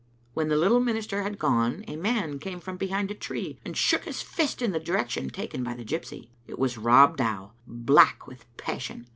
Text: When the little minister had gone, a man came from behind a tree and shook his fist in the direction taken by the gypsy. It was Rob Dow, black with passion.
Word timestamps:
When 0.33 0.47
the 0.47 0.57
little 0.57 0.79
minister 0.79 1.21
had 1.21 1.37
gone, 1.37 1.85
a 1.87 1.95
man 1.95 2.39
came 2.39 2.59
from 2.59 2.75
behind 2.75 3.11
a 3.11 3.13
tree 3.13 3.59
and 3.63 3.77
shook 3.77 4.05
his 4.05 4.23
fist 4.23 4.59
in 4.63 4.71
the 4.71 4.79
direction 4.79 5.29
taken 5.29 5.63
by 5.63 5.75
the 5.75 5.85
gypsy. 5.85 6.29
It 6.47 6.57
was 6.57 6.75
Rob 6.75 7.17
Dow, 7.17 7.51
black 7.67 8.25
with 8.25 8.45
passion. 8.57 9.05